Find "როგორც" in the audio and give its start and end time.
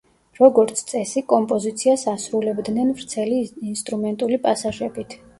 0.37-0.79